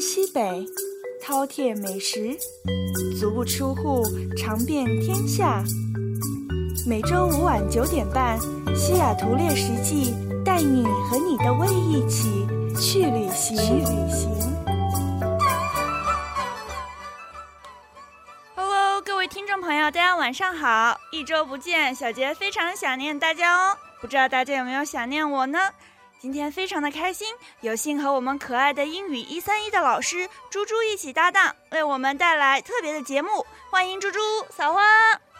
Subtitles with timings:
[0.00, 0.66] 西北，
[1.22, 2.36] 饕餮美食，
[3.18, 4.02] 足不出户
[4.36, 5.62] 尝遍天下。
[6.86, 8.38] 每周五晚九点半，
[8.74, 10.14] 西雅图猎食记
[10.44, 12.46] 带你和你的胃一起
[12.78, 13.56] 去旅行。
[13.56, 14.30] 去旅行。
[18.54, 21.00] Hello，各位听众朋友，大家晚上好！
[21.10, 23.76] 一周不见，小杰非常想念大家哦。
[24.00, 25.58] 不知道大家有没有想念我呢？
[26.18, 27.28] 今天非常的开心，
[27.60, 33.44] 有幸和我们可爱的英语一三一的老师猪猪一起搭档，为我们带来特别的节目。
[33.70, 34.82] 欢迎猪猪撒花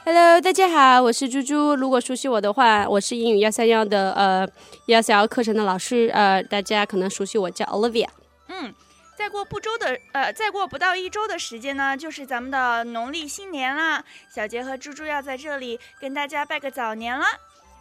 [0.05, 1.75] ！Hello，大家好，我是猪猪。
[1.75, 4.47] 如果熟悉我的话，我是英语幺三幺的呃
[4.87, 8.09] 幺三幺课程的老师，呃，大家可能熟悉我叫 Olivia。
[8.49, 8.75] 嗯，
[9.17, 14.05] 再过不周的呃，再过不到一周的时间呢，就是咱们的农历新年啦。
[14.33, 17.25] 小杰和猪猪要在这里跟大家拜个早年了。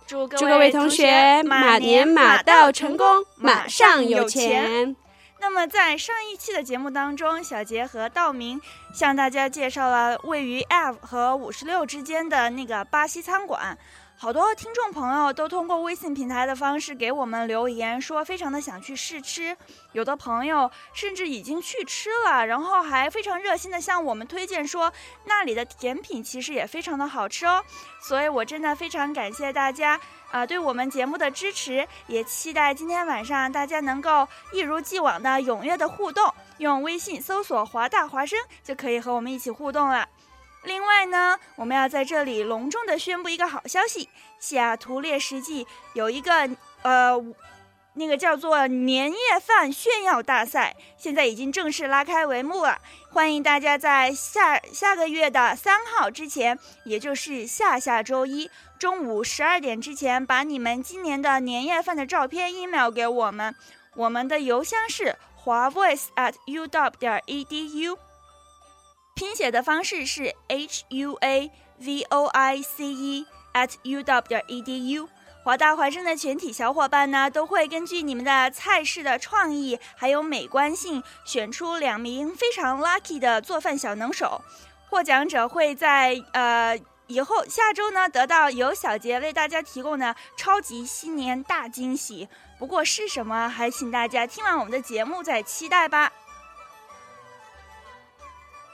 [0.07, 3.05] 祝各位同学马年马到成功，
[3.37, 4.95] 马上有钱。
[5.39, 8.61] 那么在上一期的节目当中，小杰和道明
[8.93, 13.77] 向大家介绍了位于 F 和五十六之间的那个巴西餐馆。
[14.17, 19.55] 好多听众朋友都通过微信平台的方式给我们留言，说非常的想去试吃。
[19.91, 24.91] 有的朋友甚至已经去吃了，然后还非常热心的向我们推荐说
[25.25, 27.61] 那里的甜品其实也非常的好吃哦。
[28.01, 29.99] 所以我真的非常感谢大家
[30.31, 40.07] 啊对我们节目的支持，也期待今天晚上大家能够一如既往的踊跃的互动，用微信搜索华大华生就可以和我们一起互动了。
[40.65, 46.49] 另外呢，我们要在这里隆重的宣布一个好消息：西雅图猎食记有一个
[46.81, 47.23] 呃，
[47.93, 52.79] 那个叫做年夜饭炫耀大赛，现在已经正式拉开帷幕了。
[53.11, 58.49] 欢迎大家在下下个月的三号之前，也就是下下周一
[58.79, 63.55] 中午十二点之前，把你们今年的年夜饭的照片 email 给我们，
[63.95, 67.97] 我们的邮箱是华 voice at u w 点 edu。
[69.15, 71.49] 拼写的方式是 h u a
[71.79, 75.07] v o i c e at u w 点 e d u。
[75.41, 84.41] 华大华生的全体小伙伴呢，都会根据你们的菜式的创意还有美观性，选出两名非常 lucky 的做饭小能手。
[84.89, 86.77] 获奖者会在呃
[87.07, 92.27] 以后下周呢，得到由小杰为大家提供的超级新年大惊喜。
[92.59, 96.11] 不过是什么，还请大家听完我们的节目再期待吧。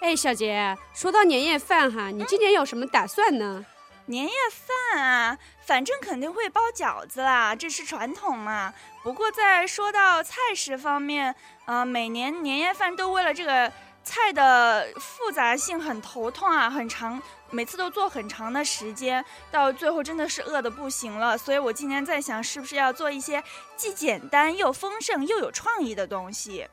[0.01, 3.63] 哎，小杰，说到年夜饭哈，你今年有什么打算呢？
[4.07, 8.73] 年夜饭啊，反正肯定会包饺子啦，这是传统嘛。
[9.03, 11.35] 不过在说到菜式方面，
[11.66, 13.72] 呃，每年年夜饭都为了这个
[14.03, 21.38] 菜的复杂性很头痛啊，很长，每次都做很长的时间，到最后真的是饿的不行了。
[21.38, 23.41] 所以我今年在想，是不是要做一些
[23.78, 26.67] 既简单又丰盛又有创意的东西。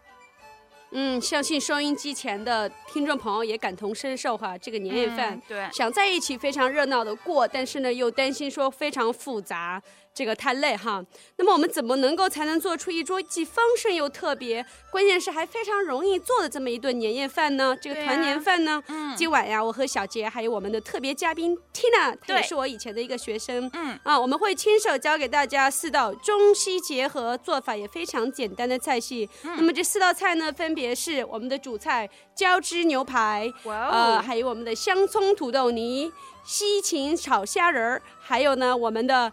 [0.91, 4.57] 嗯，相信收音机前的听众朋友也感同身受哈。
[4.57, 9.83] 这个年夜饭，对，想在一起非常热闹的过，但是呢，又担心说非常复杂。
[10.19, 11.01] 这个太累哈，
[11.37, 17.79] 那么我们怎么能够才能做出一桌既丰盛又特别，关键是还非常容易做的这么一顿年夜饭呢？
[17.81, 18.83] 这个团年饭呢？
[18.89, 29.31] 嗯，今晚呀，我和小杰还有我们的特别嘉宾 Tina，她也是我以前的一个学生，嗯啊，我们会亲手教给大家四道中西结合、做法也非常简单的菜系。
[29.45, 36.13] 那么这四道菜呢，分别是我们的主菜椒汁牛排，呃，还有我们的香葱土豆泥、
[36.45, 39.33] 西芹炒虾仁儿，还有呢我们的。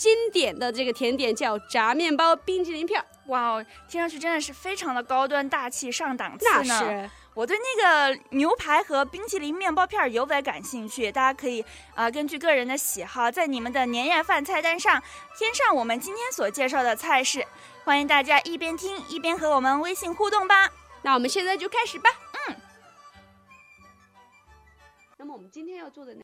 [0.00, 6.62] 经典的这个甜点叫炸面包冰淇淋片，哇哦，听上去真的是非常的高端大气上档次呢。
[6.64, 11.12] 那是，我对那个牛排和冰淇淋面包片尤为感兴趣。
[11.12, 11.62] 大家可以
[11.94, 15.02] 啊，根据个人的喜好，在你们的年夜饭菜单上
[15.36, 17.46] 添上我们今天所介绍的菜式。
[17.84, 20.70] 欢迎大家一边听一边和我们微信互动吧。
[21.02, 22.08] 那我们现在就开始吧。
[22.48, 22.56] 嗯。
[25.18, 26.16] 那么我们今天要做的。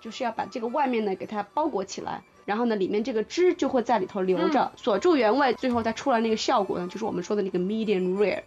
[0.00, 8.42] 就是要把这个外面呢给它包裹起来，然后呢里面这个汁就会在里头留着，锁住原味，最后它出来那个效果呢，就是我们说的那个 medium rare。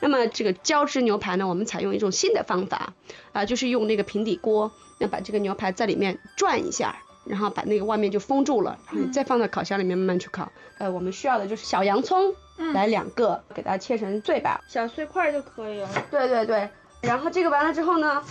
[0.00, 2.92] 那么这个胶质牛排呢，我们采用一种新的方法
[3.32, 10.50] 啊，就是用那个平底锅，要把这个牛排在里面转一下，然后把那个外面就封住了，然后你再放到烤箱里面慢慢去烤。
[10.78, 12.34] 呃，我们需要的就是小洋葱，
[12.74, 15.88] 来两个，给它切成碎吧，小碎块就可以了。
[16.10, 16.68] 对对对。
[17.02, 18.22] 然后这个完了之后呢，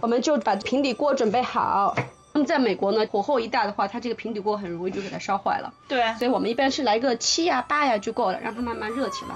[0.00, 1.96] 我们就把平底锅准备好。
[2.32, 5.72] 那么在美国呢，火候一大的话，它这个平底锅很容易就给它烧坏了。
[5.88, 6.14] 对。
[6.14, 9.34] 所以我们一般是来个七呀八呀就够了，让它慢慢热起来。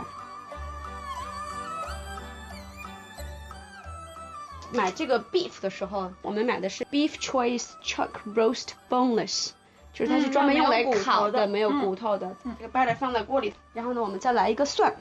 [4.71, 9.51] 买这个 beef 的时候，我们买的是 beef choice chuck roast boneless，
[9.93, 12.37] 就是它是专门用来烤的，没有骨头的。
[12.61, 14.95] 这个 butter 放在锅里，然后呢，我们再来一个蒜，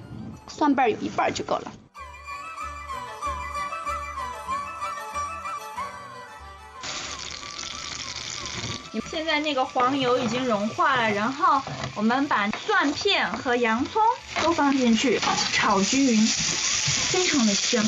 [0.47, 1.71] 蒜瓣有一半就够了。
[9.09, 11.61] 现在那个黄油已经融化了，然后
[11.95, 14.01] 我们把蒜片和洋葱
[14.41, 15.19] 都放进去
[15.51, 17.83] 炒均匀，非常的香。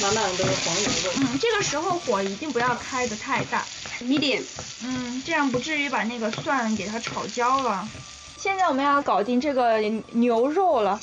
[0.00, 1.10] 满满的都是黄油味。
[1.18, 3.64] 嗯，这个时候火一定不要开的太大
[4.00, 4.42] ，medium。
[4.82, 7.88] 嗯，这样不至于把那个蒜给它炒焦了。
[8.36, 9.78] 现在我们要搞定这个
[10.12, 11.00] 牛肉了，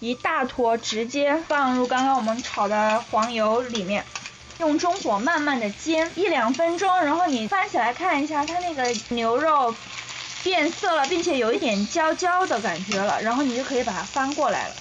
[0.00, 4.04] 一大坨直接放入刚刚我们炒的黄油里面。
[4.58, 9.74] 用中火慢慢的煎一两分钟，然后你翻起来看一下，它那个牛肉
[10.42, 14.74] 变色了，并且有一点焦焦的感觉了，然后你就可以把它翻过来了。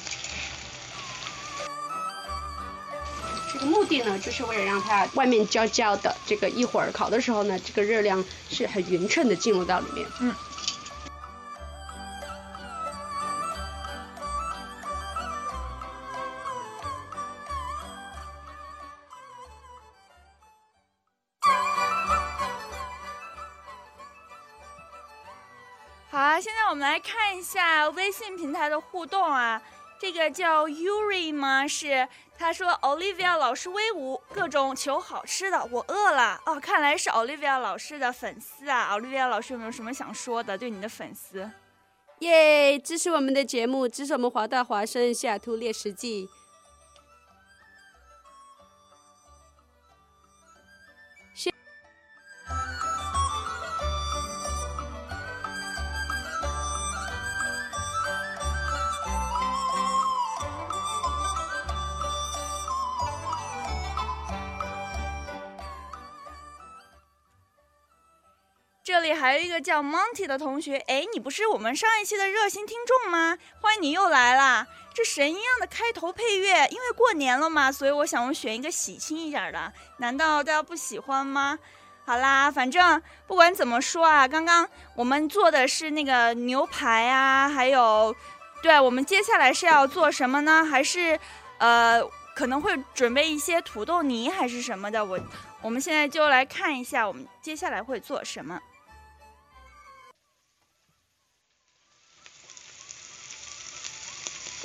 [3.52, 10.06] 这个目的呢，就是为了让它外面焦焦的，这个一会儿烤的时候呢，这个热量是很匀称的进入到里面。
[10.20, 10.34] 嗯。
[26.16, 29.62] 好，现在我们来看一下微信平台的互动啊。
[30.00, 31.68] 这个叫 Yuri 吗？
[31.68, 32.08] 是
[32.38, 36.58] 他说 Olivia 老师威武，各种求好吃的，我饿了哦。
[36.58, 38.98] 看来是 Olivia 老师的粉丝啊。
[38.98, 40.58] Olivia 老师有没有什么想说的？
[40.58, 41.52] 对你的粉丝，
[42.20, 42.80] 耶！
[42.80, 46.30] 支持我们的节目，支持我们华大华生西雅图猎食记。
[69.26, 73.36] 还有一个叫 Monty 的同学，哎，你不是我们上一期的热心听众吗？
[73.60, 74.68] 欢迎你又来啦！
[74.94, 79.74] 这神一样的开头配乐，因为过年了嘛，所以我想我选一个喜庆一点的。
[79.98, 81.58] 难道大家不喜欢吗？
[82.06, 88.16] 好啦，反正不管怎么说啊，刚刚我们做的是那个牛排啊，还有，
[88.62, 90.64] 对我们接下来是要做什么呢？
[90.64, 91.20] 还是，
[91.58, 92.00] 呃，
[92.36, 95.04] 可能会准备一些土豆泥还是什么的。
[95.04, 95.20] 我，
[95.64, 98.62] 我们现在就来看一下，我们接下来会做什么。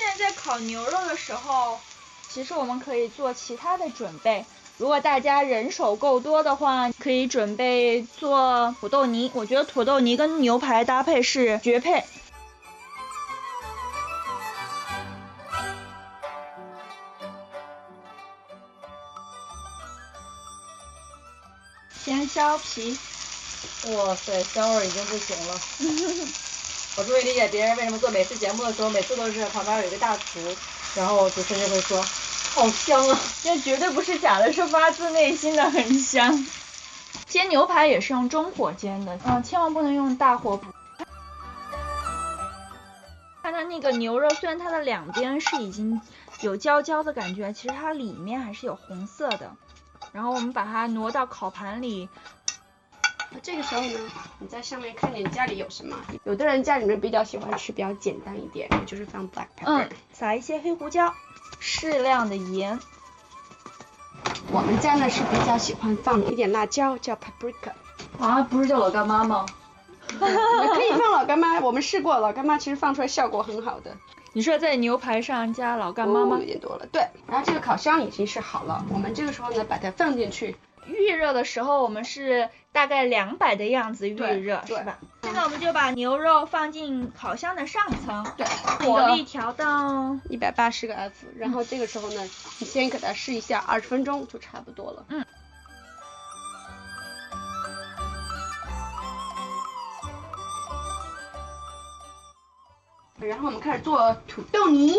[0.00, 1.78] 现在在烤牛肉的时候，
[2.26, 4.46] 其实我们可以做其他的准备。
[4.78, 9.30] 如果大家人手够多的话，可以准备做土豆泥。
[9.34, 12.02] 我觉得土豆泥跟牛排搭配是绝配。
[22.02, 22.98] 先削皮。
[23.92, 25.60] 哇塞，香味已经不行了。
[26.96, 30.40] 我终于理解别人为什么做美食节目的时候，每次都是旁边有一个大厨，
[30.94, 33.18] 然后主持人就会说，好香啊！
[33.42, 36.46] 这绝对不是假的，是发自内心的很香。
[37.26, 40.60] 煎牛排也是用中火煎的，嗯，千万不能用大火。
[43.42, 46.00] 看它那个牛肉，虽然它的两边是已经
[46.40, 49.56] 有焦焦的感觉，其实它里面还是有红色的。
[50.12, 52.08] 然后我们把它挪到烤盘里。
[53.42, 53.98] 这个时候呢，
[54.38, 55.96] 你在上面看见家里有什么？
[56.24, 61.14] 有的人家里面比较喜欢吃比较简单一点，就是放 black pepper，撒一些黑胡椒，
[61.58, 62.78] 适量的盐。
[64.52, 67.72] 我们家呢是比较喜欢放一点辣椒，叫 paprika。
[68.18, 69.46] 啊，不是叫老干妈吗？
[70.18, 73.96] 可以放老干妈，我们试过，老干妈其实放出来效果很好的。
[74.32, 76.36] 你说在牛排上加老干妈吗？
[76.38, 76.86] 有点多了。
[76.92, 80.56] 对，然后这个烤箱已经是好了，我们这个时候呢把它放进去。
[80.86, 84.98] 预热的时候，我们是大概两百的样子预热，是吧？
[85.22, 88.46] 现在我们就把牛肉放进烤箱的上层，对，
[88.86, 92.22] 火力调到一百八十个 F，然后这个时候呢，
[92.58, 95.04] 你先给它试一下，二十分钟就差不多了。
[95.08, 95.24] 嗯。
[103.20, 104.96] 然后我们开始做土豆泥。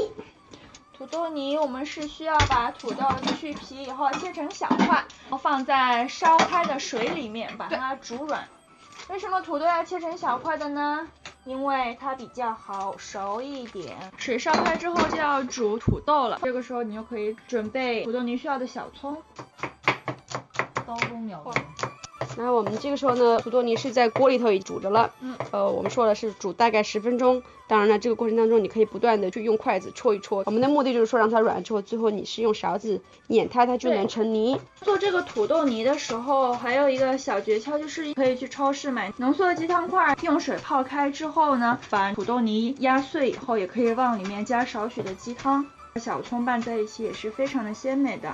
[1.02, 3.04] 土豆泥，我们是需要把土豆
[3.40, 5.04] 去皮以后切成小块，
[5.42, 8.48] 放在烧开的水里面把它煮软。
[9.10, 11.08] 为什么土豆要切成小块的呢？
[11.46, 13.98] 因为它比较好熟一点。
[14.16, 19.18] 水烧开之后就要煮土豆了，这个时候你就可以准备土豆泥需要的小葱。
[20.86, 21.81] 刀工了得。
[22.38, 25.12] 然后我们这个时候呢，土豆泥是在锅里头已煮着了。
[25.22, 25.36] 嗯。
[25.52, 27.42] 呃，我们说了是煮大概十分钟。
[27.68, 30.44] 当然了，这个过程当中你可以不断的去用筷子戳一戳。
[30.46, 34.60] 我们的目的就是说让它软了之后，最后你是用勺子碾它，它就能成泥。
[34.82, 48.34] 做这个土豆泥的时候，还有一个小诀窍，就是可以去超市买浓缩的鸡汤块，用水泡开之后呢，把土豆泥压碎以后，也可以往里面加少许的鸡汤，小葱拌在一起也是非常的鲜美的。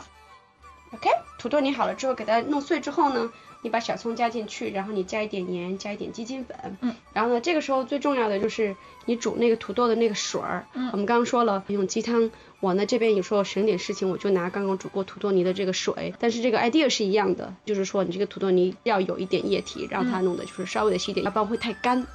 [0.94, 3.30] OK，土豆泥好了之后，给它弄碎之后呢，
[3.62, 22.06] 你把小葱加进去，然后你加一点盐，加一点鸡精粉，嗯，然后呢，这个时候最重要的就是你煮那个土豆的那个水儿，嗯，我们刚刚说了用鸡汤，我呢这边有时候省点事情，我就拿刚刚煮过土豆泥的这个水，但是这个 idea 是一样的，就是说你这个土豆泥要有一点液体，让它弄的就是稍微的稀一点，要不然会太干。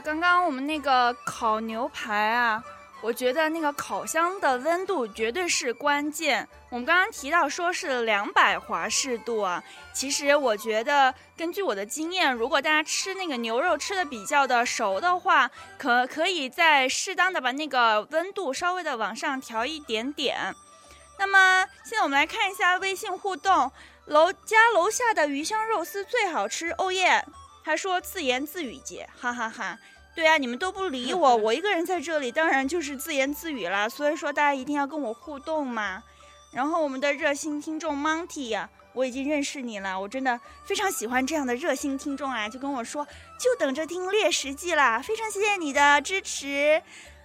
[0.00, 2.62] 刚刚我们那个烤牛排啊，
[3.00, 6.46] 我觉得那个烤箱的温度绝对是关键。
[6.70, 9.62] 我们刚刚提到说是两百华氏度啊，
[9.92, 20.54] 其实我觉得根据我的经验，如果大家吃那个牛肉吃的比较的熟的话，可可以再适当的把那个温度稍微的往上调一点点。
[21.18, 23.72] 那么现在我们来看一下微信互动，
[24.04, 27.24] 楼家楼下的鱼香肉丝最好吃，哦耶！
[27.66, 29.76] 他说自言自语节，哈哈哈。
[30.14, 33.88] 对啊，你们都不理我， 我一个人在这里，当然就是自言自语啦。
[33.88, 36.00] 所以说大家一定要跟我互动嘛。
[36.52, 43.04] 然后我们的热心听众 Monty 呀，我已经认识你了，我真的非常喜欢这样的热心听众啊，就跟我说，
[43.36, 45.02] 就等着听猎食记啦。
[45.02, 46.80] 非常谢谢你的支持。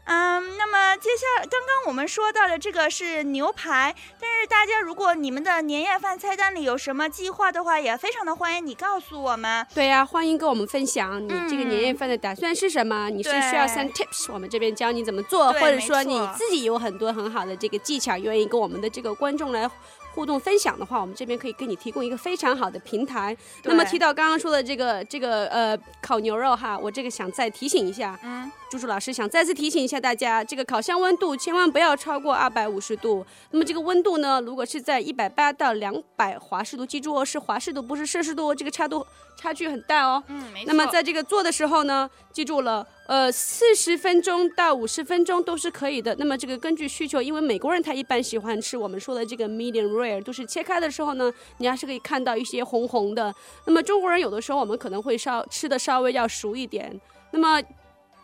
[0.06, 9.66] 嗯，那么接下来，刚刚我们说到的这个是牛排，但是大家如果你们的年夜饭菜单里有什么计划的话，也非常的欢迎你告诉我们。
[9.74, 13.10] 对呀，欢迎跟我们分享你这个年夜饭的打算是什么？
[13.10, 19.70] 你是需要 send tips，我们这边教你怎么做，或者说你自己有很多很好的这个技巧，愿意跟我们的这个观众来。
[20.14, 23.34] 互动分享的话，我们这边可以给你提供一个非常好的平台。
[23.64, 33.26] 那么提到刚刚说的这个这个呃烤牛肉哈，我这个想再提醒一下，嗯，猪猪老师想再次提醒一下大家，这个烤箱温度千万不要超过二百五十度。
[33.50, 40.24] 那么这个温度呢，如果是在一百八到两百华氏度，记住哦，是华氏度不是摄氏度，这个差度差距很大哦。
[40.28, 40.68] 嗯，没错。
[40.68, 42.88] 那么在这个做的时候呢，记住了。
[43.08, 46.16] 呃，四十分钟到五十分钟都是可以的。
[46.16, 53.36] 那么这个根据需求，因为美国人他一般喜欢吃我们说的这个 medium rare，都是切开的时候呢，你还是可以看到一些红红的。
[53.66, 56.98] 那么中国人有的时候我们可能会稍吃的稍微要熟一点。
[57.32, 57.62] 那么。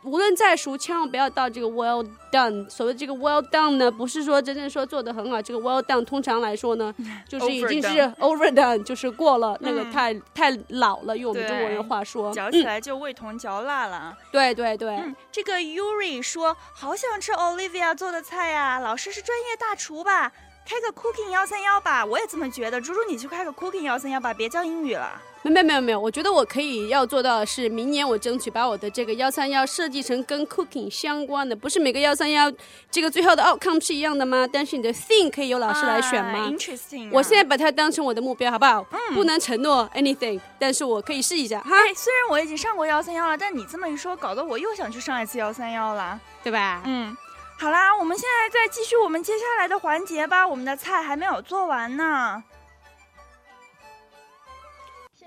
[0.04, 2.70] 无论再熟，千万不要到这个 well done。
[2.70, 5.42] 所谓这个 well done 呢，不是说真正说做的很好。
[5.42, 6.94] 这个 well done 通常来说呢，
[7.28, 14.18] 就是已经是 overdone，就是过了那个太太老了，用我们中国人话说，嚼起来就味同嚼蜡了。
[14.32, 14.98] 对对对。
[15.32, 20.32] 这个 Yuri 说，好想吃 Olivia 做的菜呀，老师是专业大厨吧？
[20.66, 22.82] 开个 Cooking 幺三幺吧，我也这么觉得。
[22.82, 25.22] 猪猪，你去开个 Cooking 幺三幺吧，别教英语了。
[25.50, 32.52] 没有没有没有，我觉得我可以要做到的是明年我争取把我的这个幺三幺设计成跟 Cooking 相关的，不是每个幺三幺
[32.92, 34.48] 这个最后的 outcome 是一样的吗？
[34.52, 37.10] 但是你的 thing 可以由老师来选吗？Interesting。
[37.12, 38.86] 我现在把它当成我的目标，好不好？
[38.92, 39.16] 嗯。
[39.16, 41.70] 不能承诺 anything，但是我可以试一下哈。
[41.96, 46.82] 虽然我已经上过幺三幺了，但你这么一说，搞得我又想去上一次幺三幺了，对吧？
[46.86, 47.16] 嗯。
[47.60, 50.48] 好啦，我们现在再继续我们接下来的环节吧。
[50.48, 52.44] 我们的菜还没有做完呢。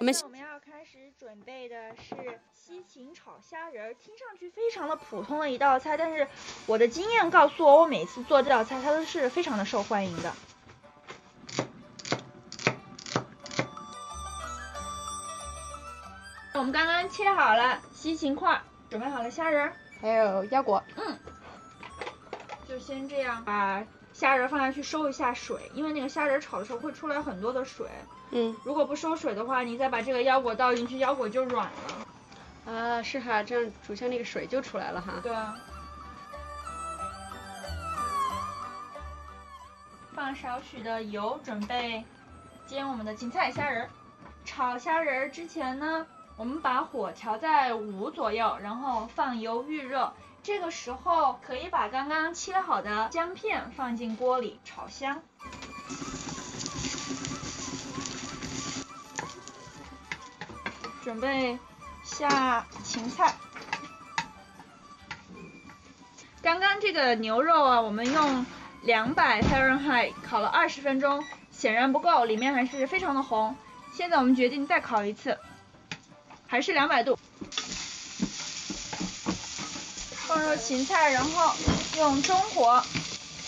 [0.01, 6.27] 我们我们要开始准备的是西芹炒虾仁儿，听上去非常的普通的一道菜，但是
[6.65, 10.33] 我的经验告诉我，我每次做这道菜它都是非常的受欢迎的。
[16.55, 20.83] 我们刚刚切好了西芹块，准备好了虾仁儿，还有腰果。
[20.97, 21.19] 嗯。
[22.67, 27.87] 就先这样把虾仁放下去收一下水，因为那个虾仁炒的时候会出来很多的水。
[28.33, 32.73] 嗯，如果不收水的话，你再把这个腰果倒进去，腰果就软了。
[32.73, 35.15] 啊，是哈，这样煮下那个水就出来了哈。
[35.23, 35.57] 对啊。
[40.15, 42.05] 放少许的油，准备
[42.67, 43.89] 煎我们的芹菜虾仁。
[44.45, 46.07] 炒虾仁之前呢，
[46.37, 50.13] 我们把火调在五左右，然后放油预热。
[50.43, 55.21] 这个时候可以把刚刚切好的姜片放进锅里炒香，
[61.03, 61.59] 准备
[62.05, 63.35] 下芹菜。
[66.43, 68.47] 刚刚这个牛肉啊，我们用
[68.83, 73.57] 两百 Fahrenheit 烤了二十分钟，显然不够，里面还是非常的红。
[73.95, 75.39] 现在我们决定再烤一次，
[76.47, 77.19] 还是两百度。
[80.27, 81.53] 放入芹菜，然后
[81.99, 82.83] 用中火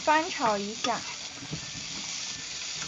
[0.04, 0.98] 翻炒一下。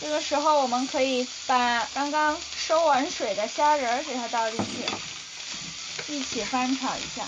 [0.01, 7.23] 这个时候，我们可以把刚刚收完水的虾仁儿给它倒进去，一起翻炒一下。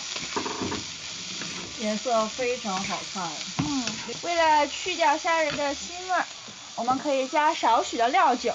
[1.81, 3.31] 颜色非常好看。
[3.59, 3.85] 嗯，
[4.23, 6.25] 为了去掉虾仁的腥味儿，
[6.77, 8.55] 我们可以加少许的料酒。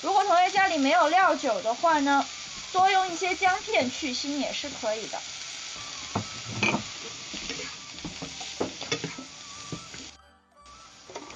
[0.00, 2.24] 如果同学家里没有料酒的话呢，
[2.72, 5.20] 多用一些姜片去腥也是可以的。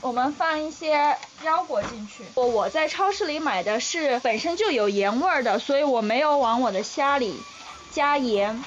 [0.07, 2.23] 我们放一些腰果进去。
[2.35, 7.43] 我我在超市里买的是本身就有盐味儿的，所以我没有往我的虾里
[7.91, 8.63] 加盐。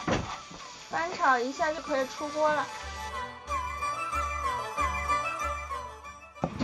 [0.90, 2.68] 翻炒一下就可以出锅了。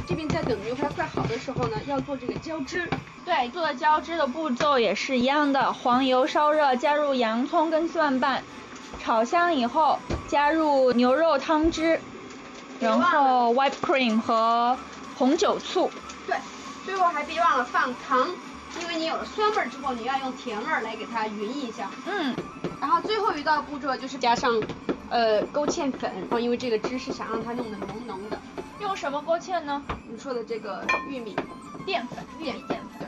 [0.06, 2.90] 这边在等牛排快好的时候呢，要做这个浇汁。
[3.24, 8.44] 对，做浇汁的步骤也是一样的，黄油烧热，加入洋葱跟蒜瓣，
[9.02, 12.02] 炒香以后加入牛肉汤汁，
[12.80, 14.78] 然后 whipped cream 和
[15.18, 15.90] 红酒醋。
[16.28, 16.38] 对，
[16.86, 18.28] 最后还别忘了放糖，
[18.82, 21.90] 因为你有了酸味儿之后，你要用甜味儿来给它匀一下。
[22.06, 22.36] 嗯，
[22.82, 24.52] 然后最后一道步骤就是加上，
[25.10, 28.40] 呃，勾芡粉，然后因为这个汁是想让它弄得浓浓的。
[28.82, 29.82] 用什么勾芡呢？
[30.10, 31.36] 你说的这个玉米
[31.86, 33.08] 淀粉，玉米淀粉。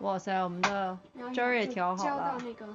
[0.00, 0.96] 哇塞，我们的
[1.34, 2.66] 汁儿也调好了，那个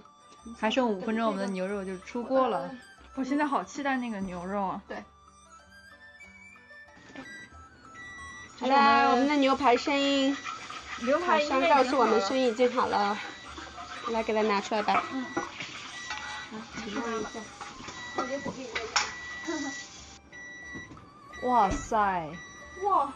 [0.59, 2.69] 还剩五分钟，我们的牛肉就出锅了。
[3.15, 4.81] 我现在好期待那个牛肉啊！
[4.87, 4.97] 对。
[8.59, 10.35] 好啦，我们的牛排声音，
[11.01, 13.17] 牛排马上告诉我们生意已经好了，
[14.09, 15.03] 来给它拿出来吧。
[15.11, 15.25] 嗯。
[16.75, 17.39] 请问一下，
[21.43, 22.29] 哇塞！
[22.83, 23.13] 哇！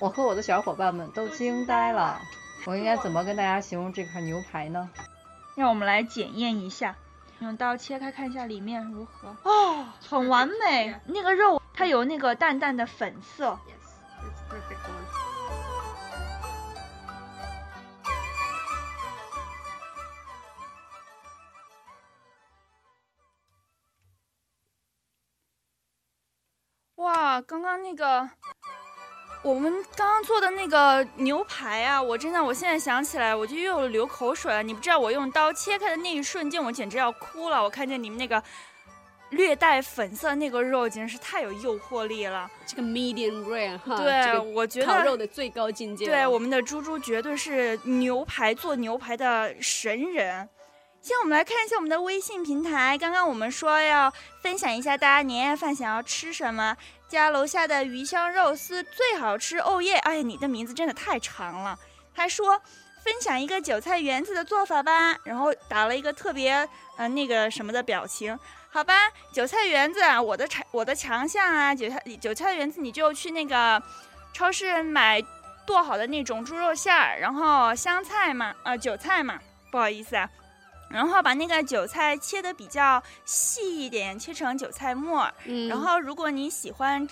[0.00, 2.20] 我和我的小伙伴们都惊呆了。
[2.66, 4.90] 我应该怎么跟大家形容这块牛排呢？
[5.54, 6.96] 让我们来检验一下，
[7.40, 9.34] 用刀切开看一下里面如何。
[9.44, 10.94] 哦，很完美。
[11.06, 13.58] 那个肉它有那个淡淡的粉色。
[13.66, 15.06] Yes, it's perfect one.
[26.96, 28.28] 哇，刚刚那个，
[29.42, 34.62] 我们刚刚做的那个牛排啊，我真的，我现在想起来我就又流口水了。
[34.62, 37.62] 你不知道我用刀切开的那一瞬间，我简直要哭了。
[37.62, 38.42] 我看见你们那个
[39.30, 42.50] 略带粉色那个肉，简直是太有诱惑力了。
[42.66, 46.04] 这个 medium rare 哈，对，这个我觉得烤肉，的最高境界。
[46.04, 50.46] 对我们的猪猪绝对是牛排做牛排的神人。
[51.00, 56.76] 现在我们来看一下我们的微信平台，刚刚我们说要分享一下大家年夜饭想要吃什么，
[57.10, 59.96] 家楼下的鱼香肉丝最好吃，哦耶！
[59.98, 61.76] 哎呀，你的名字真的太长了。
[62.14, 62.56] 他说
[63.02, 68.38] 分享一个韭菜园子的做法吧，然后打了一个特别呃那个什么的表情。
[68.70, 68.94] 好吧，
[69.32, 73.82] 韭菜园子啊，我的强我的强项啊，韭菜韭菜园子你就去那个
[74.32, 75.20] 超市买
[75.66, 79.40] 剁好的那种猪肉馅儿，然后香菜嘛，呃韭菜嘛，
[79.72, 80.30] 不好意思啊。
[80.90, 85.34] 然后把那个韭菜切的比较细一点，切成韭菜末儿。
[85.44, 87.08] 嗯，然后，如果你喜欢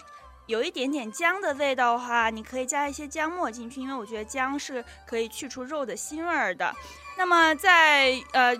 [0.47, 6.75] 有一点点姜的味道的话，你可以加一些姜末进去，因为我觉得姜是可以去除肉的腥味儿的。
[7.17, 8.57] 那么在呃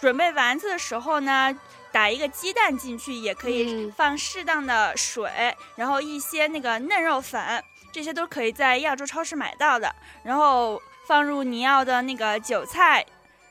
[0.00, 1.54] 准备丸子的时候呢，
[1.92, 9.94] 打一个鸡蛋进去，也可以嗯放适当的水，然后一些那个嫩肉粉，这些都可以在亚洲超市买到的。
[10.22, 13.04] 然后放入你要的那个韭菜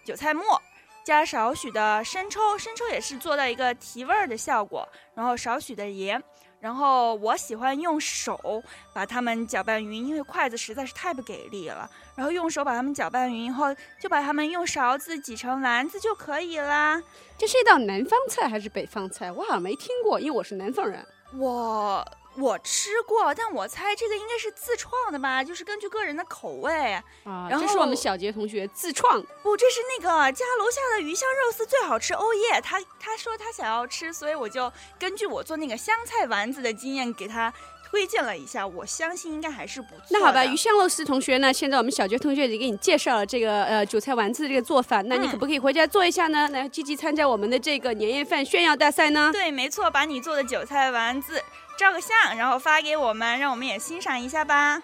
[0.04, 0.62] 韭菜末。
[1.04, 6.22] 加少许的生抽，生抽也是做到一个提味儿的效果，然后少许的盐，
[6.60, 8.64] 然后我喜欢用手
[8.94, 11.90] 把它们搅拌匀，因为筷子实在是太不给力了。
[12.16, 17.02] 然后用手把它们搅拌匀以后，就把它们用勺子挤成丸子就可以啦。
[17.38, 19.32] 这是一道南方菜还是北方菜？
[19.32, 21.06] 我好像没听过，因为我是南方人。
[21.36, 26.94] 我我吃过，但我猜这个应该是自创的吧，就是根据个人的口味。
[27.24, 29.22] 啊，然这是我们小杰同学自创。
[29.42, 32.62] 不，这是那个家楼下的鱼香肉丝最好吃，哦耶！
[32.62, 37.54] 他他说他想要吃，所以我就根据我做那个香菜丸子的经验给他
[37.90, 40.06] 推荐了一下，我相信应该还是不错。
[40.10, 41.54] 那好吧，鱼香肉丝同学呢？
[41.54, 46.50] 现在我们小杰同学已经给你介绍了这个呃韭菜丸子的这个做法，那你嗯可不可以回家做一下呢？
[46.50, 49.30] 来积极参加我们的这个年夜饭炫耀大赛呢？
[49.32, 51.40] 对，没错，把你做的韭菜丸子
[51.78, 54.82] 照个相，然后发给我们，让我们也欣赏一下吧。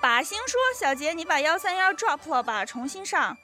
[0.00, 3.36] 把星说：“小杰，你把幺三幺 drop 了吧，重新上。”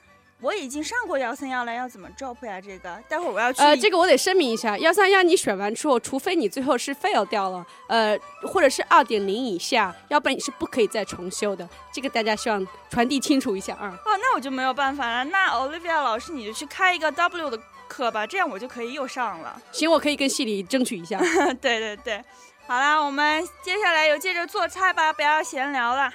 [0.43, 2.59] 我已经上过幺三幺了，要怎么 drop 呀？
[2.59, 3.61] 这个待会儿我要去。
[3.61, 8.19] 呃，这个我得声明一下，幺三幺你选完之后，除非你最后是 fail 掉了，呃，
[8.51, 11.69] 或者是二点零以下，要不然你是不可以再重修的。
[11.93, 13.95] 这个大家希望传递清楚一下啊。
[14.07, 15.25] 哦，那我就没有办法了。
[15.25, 19.61] 那 Olivia 老师你就去开一个 W 的课吧，这样我就可以又上了。
[19.73, 21.19] 行，我可以跟系里争取一下。
[21.61, 22.25] 对对对，
[22.69, 26.15] 好啦，我们接下来又接着做菜吧，不要闲聊了。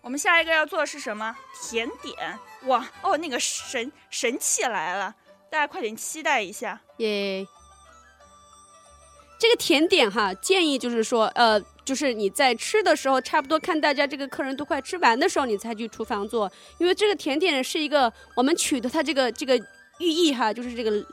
[0.00, 1.36] 我们下一个要做的是什么？
[1.62, 2.16] 甜点。
[2.64, 5.14] 哇哦，那个神神器来了，
[5.50, 7.46] 大家快点期待一下耶！
[9.38, 19.60] 这个甜点哈，建议就是说，呃，就是你在吃的时候，差不多看大家这个客人都快吃完的时候，你才去厨房做，因为这个甜点是一个我们取的它这个这个
[20.02, 21.04] 寓意哈，就是这个。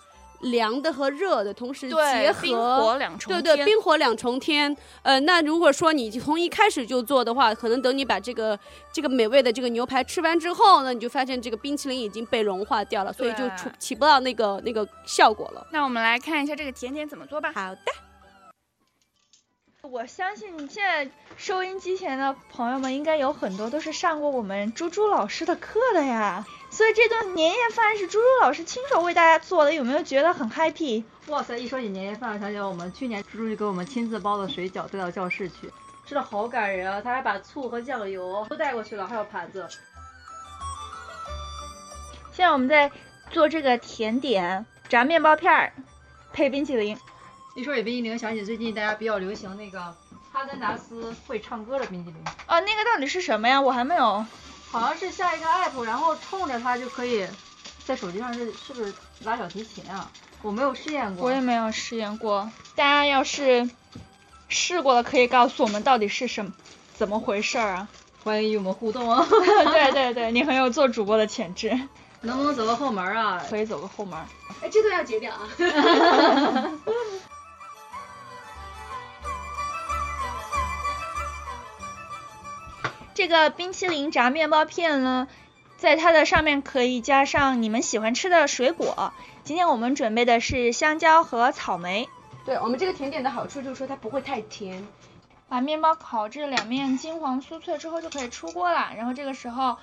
[0.42, 3.44] 凉的和热的同时结合，冰火两重天。
[3.44, 4.74] 对对，冰火两重天。
[5.02, 8.58] 呃，那如果说你从一开始就做的话，可能等你把这个
[8.94, 15.68] 这个美味的这个牛排吃完之后呢，你就发现这个冰淇淋已经被融化掉了，所以就出起不到那个那个效果了。
[15.74, 17.52] 那我们来看一下这个甜点怎么做吧。
[17.54, 17.82] 好的。
[19.82, 26.46] 我相信现在收音机前的朋友们应该有很多都是上过我们猪猪老师的课的呀。
[26.72, 31.04] 所以这顿年夜饭是猪猪老师亲手为大家做的，有没有觉得很 happy？
[31.28, 31.58] 哇塞！
[31.58, 35.72] 一说起年夜饭，想起我们去年猪猪就给我们亲自包的水饺带到教室去，
[36.06, 37.02] 吃的好感人啊！
[37.02, 39.68] 他还把醋和酱油都带过去了，还有盘子。
[42.32, 42.90] 现在我们在
[43.32, 45.74] 做这个甜点，炸面包片儿
[46.32, 46.98] 配冰淇淋。
[47.56, 49.80] 一说起冰淇淋，想起最近大家比较流行那个
[50.32, 52.24] 哈根达斯会唱歌的冰淇淋。
[52.46, 53.60] 啊，那个到底是什么呀？
[53.60, 54.26] 我还没有。
[54.72, 57.28] 好像是下一个 app，然后冲着它就可以
[57.86, 60.10] 在手机上是是不是拉小提琴啊？
[60.42, 61.26] 我没有试验过。
[61.26, 62.50] 我也没有试验过。
[62.76, 63.70] 大家要是
[64.48, 66.54] 试过了，可以告诉我们到底是什么
[66.96, 67.88] 怎么回事儿啊？
[68.24, 69.26] 欢迎与我们互动哦！
[69.30, 71.70] 对对对，你很有做主播的潜质。
[72.22, 73.42] 能不能走个后门啊？
[73.50, 74.20] 可以走个后门。
[74.62, 75.48] 哎，这段要截掉啊！
[83.20, 85.28] 这个冰淇淋炸面包片呢，
[85.76, 89.12] 在它的上面可以加上你们喜欢吃的水果。
[89.44, 92.08] 今天我们准备的是香蕉和草莓。
[92.46, 94.88] 对我们这个甜点的好处就是说它不会太甜。
[95.50, 98.94] 把面包烤至两面金黄酥脆之后就可以出锅了。
[98.96, 99.76] 然后这个时候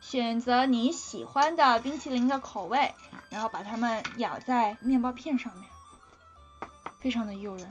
[0.00, 2.94] 选择你喜欢的冰淇淋的口味，
[3.28, 5.64] 然后把它们咬在面包片上面，
[7.00, 7.68] 非常的诱人。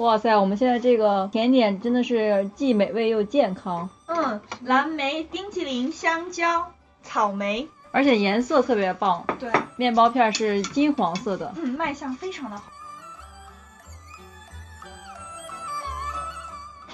[0.00, 3.90] 哇塞，我们现在这个甜点真的是既美味又健康。
[4.06, 9.22] 嗯，蓝莓冰淇淋、香蕉、草莓，而且颜色特别棒。
[9.38, 11.52] 对，面包片是金黄色的。
[11.54, 12.62] 嗯，卖相非常的好。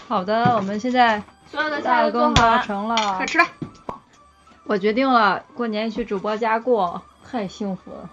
[0.09, 3.45] 好的，我们现在所有的菜都做成了，快吃了。
[4.65, 8.11] 我决定了，过年去主播家过，太幸福了。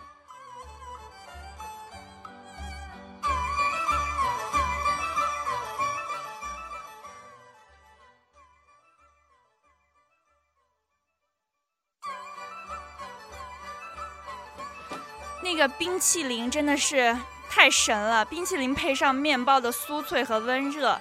[15.43, 17.15] 那个冰淇淋真的是
[17.49, 18.23] 太神了！
[18.23, 20.99] 冰淇淋配上面包的酥脆和温热，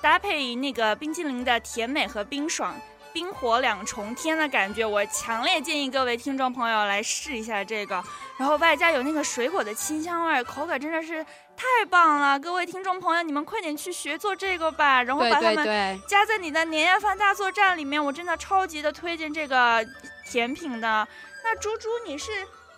[0.00, 2.74] 搭配那个冰淇淋的甜美和冰爽，
[3.12, 8.02] 冰火两重天的感觉，我强烈建议各位听众朋友来试一下这个。
[8.38, 11.22] 然后外加有那个水果的清香味，口感真的是
[11.56, 12.38] 太棒了！
[12.38, 18.02] 各位听众朋友，你们快点去学做这个吧，然后把它们加在你的年夜饭大作战里面。
[18.02, 19.84] 我真的超级的推荐这个
[20.24, 21.06] 甜品的。
[21.42, 22.30] 那猪猪，你是？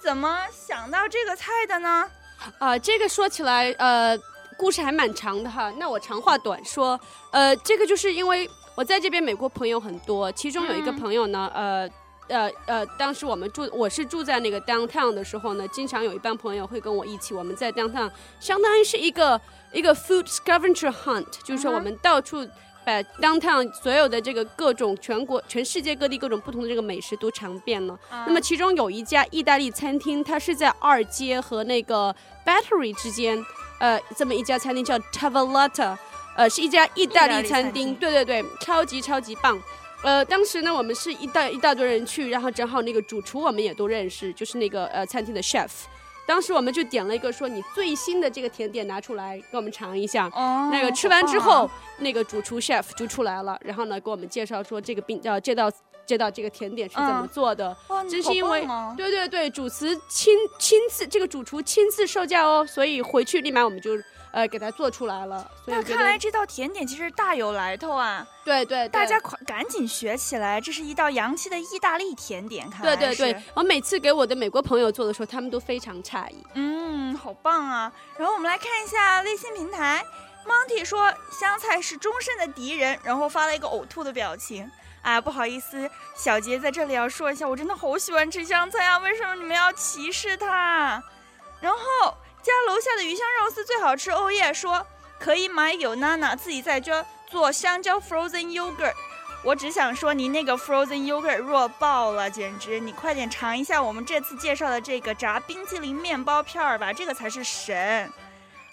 [0.03, 2.11] 怎么想到这个菜的呢？
[2.59, 4.19] 啊，这个说起来，呃，
[4.57, 5.73] 故事还蛮长的哈。
[5.79, 6.99] 那我长话短说，
[7.31, 11.89] 呃，这个就是因为我在这边美国朋友很多，其中有一个朋友呢，呃，
[12.27, 18.11] 呃，呃，当时我们住，我是住在那个 downtown 的时候呢，经常有一帮朋友会跟我一起，我们在 downtown，
[18.41, 22.45] 相当于是一个一个 food scavenger hunt，就是说我们到处。
[22.85, 27.99] 把 downtown 所有的这个各种全国、全世界各地各种不同的这个美食都尝遍了。
[28.27, 32.15] 那么其中有一家意大利餐厅，它是在二街和那个
[32.45, 33.45] Battery 之间，
[33.79, 35.97] 呃，这么一家餐厅叫 Tavolata，
[36.37, 37.95] 呃，是一家意大利餐厅。
[37.95, 39.61] 对对对，超级超级棒。
[40.03, 45.71] 呃，当时呢，我们是一大一大堆人去，然后正好那个主厨我们也都认识，就是那个呃餐厅的 chef。
[46.27, 50.31] 当时我们就点了一个，说你最新的这个甜点拿出来给我们尝一下。
[50.35, 50.69] 哦。
[50.73, 55.71] 那个吃完之后，那个主厨 chef 就出来了，然后呢给我们介绍说这个冰呃这道
[56.07, 57.77] 这道这个甜点是怎么嗯做的。
[57.89, 63.97] 哇，真是因为对对对，主厨亲亲自这个主厨亲自授教哦，所以回去立马我们就
[64.33, 65.49] 呃给它做出来了。
[65.65, 68.27] 所以那看来这道甜点其实大有来头啊！
[68.45, 72.69] 对对对大家快赶紧学起来，这是一道洋气的意大利甜点。
[72.69, 76.45] 看来对对对是，我每次给我的美国朋友做的时候，他们都非常诧异。
[76.55, 77.93] 嗯，好棒啊！
[78.17, 80.05] 然后我们来看一下微信平台
[80.45, 84.69] ，Monty 说香菜是终身的敌人，然后发了一个呕吐的表情。
[85.03, 91.03] 啊，不好意思，小杰在这里要说一下，我真的好喜欢吃香菜啊，为什么你们要歧视它？
[91.61, 94.85] 然后家楼下的鱼香肉丝最好吃，欧耶说
[95.19, 98.95] 可以买有娜娜自己在家做香蕉 frozen yogurt。
[99.45, 102.79] 我只想说，你那个 frozen yogurt 弱爆了，简直！
[102.79, 108.13] 你快点尝一下我们这次介绍的这个炸冰淇淋面包片儿吧，这个才是神。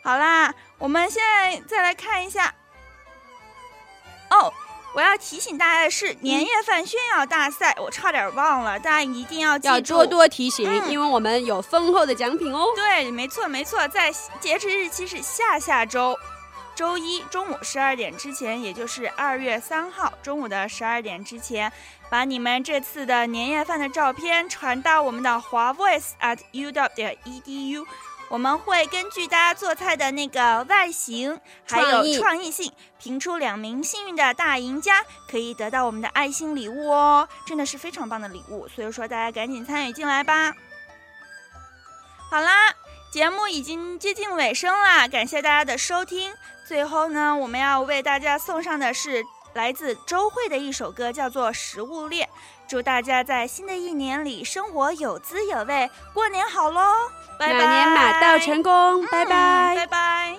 [0.04, 2.54] 好啦，我们现在再来看一下。
[4.30, 4.54] 哦，
[4.94, 9.74] 我要提醒大家的是，年夜饭炫耀大赛，我差点忘了，大家一定要记住。
[9.74, 12.66] 要多多提醒，嗯因为我们有丰厚的奖品哦。
[12.76, 16.18] 对，没错没错，在截止日期是下下周
[16.76, 21.72] 周一中午十二点之前，也就是二月三号中午的十二点之前，
[22.10, 27.86] 把你们这次的年夜饭的照片传到我们的华 voice at u w 点 edu。
[28.30, 38.68] 我们会根据大家做菜的那个外形，还有创意性，评出两名幸运的大赢家，可以得到我们的爱心礼物哦，真的是非常棒的礼物。
[38.68, 40.54] 所以说，大家赶紧参与进来吧。
[42.30, 42.76] 好啦，
[43.12, 46.32] 节目已经接近尾声啦，感谢大家的收听。
[46.68, 49.24] 最后呢，我们要为大家送上的是
[49.56, 52.28] 来自周慧的一首歌，叫做《食物链》。
[52.70, 56.82] 祝大家在新的一年里生活有滋有味，过年好喽！
[57.40, 59.76] 拜拜，马年马到成功，拜嗯拜。
[59.76, 60.38] 拜拜。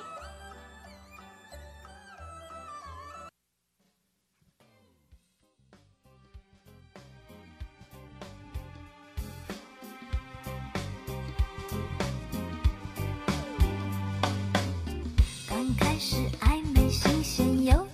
[15.48, 17.89] 刚开始暧昧新鲜又